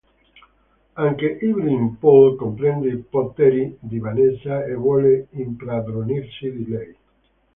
Anche 0.93 1.37
Evelyn 1.39 1.99
Poole 1.99 2.35
comprende 2.35 2.89
i 2.89 2.97
poteri 3.07 3.77
di 3.79 3.99
Vanessa 3.99 4.65
e 4.65 4.73
vuole 4.73 5.27
impadronirsi 5.33 6.51
di 6.51 6.67
lei. 6.67 6.95